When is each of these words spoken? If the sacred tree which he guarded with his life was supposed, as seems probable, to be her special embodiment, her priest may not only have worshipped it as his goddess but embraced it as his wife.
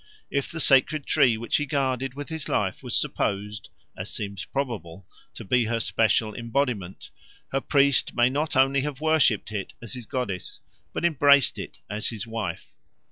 If 0.31 0.51
the 0.51 0.59
sacred 0.59 1.05
tree 1.05 1.37
which 1.37 1.57
he 1.57 1.67
guarded 1.67 2.15
with 2.15 2.29
his 2.29 2.49
life 2.49 2.81
was 2.81 2.97
supposed, 2.99 3.69
as 3.95 4.09
seems 4.11 4.45
probable, 4.45 5.05
to 5.35 5.45
be 5.45 5.65
her 5.65 5.79
special 5.79 6.33
embodiment, 6.33 7.11
her 7.51 7.61
priest 7.61 8.15
may 8.15 8.27
not 8.27 8.55
only 8.55 8.81
have 8.81 8.99
worshipped 8.99 9.51
it 9.51 9.73
as 9.79 9.93
his 9.93 10.07
goddess 10.07 10.59
but 10.91 11.05
embraced 11.05 11.59
it 11.59 11.77
as 11.87 12.09
his 12.09 12.25
wife. 12.25 12.73